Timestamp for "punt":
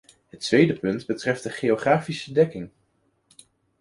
0.79-1.05